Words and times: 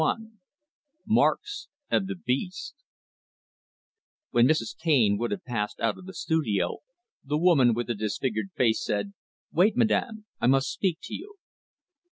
XLI 0.01 0.29
Marks 1.05 1.67
of 1.91 2.07
the 2.07 2.15
Beast 2.15 2.73
When 4.31 4.47
Mrs. 4.47 4.75
Taine 4.75 5.15
would 5.19 5.29
have 5.29 5.43
passed 5.45 5.79
out 5.79 5.99
of 5.99 6.07
the 6.07 6.13
studio, 6.15 6.79
the 7.23 7.37
woman 7.37 7.75
with 7.75 7.85
the 7.85 7.93
disfigured 7.93 8.49
face 8.57 8.83
said, 8.83 9.13
"Wait 9.51 9.77
madam, 9.77 10.25
I 10.39 10.47
must 10.47 10.71
speak 10.73 10.97
to 11.03 11.13
you." 11.13 11.35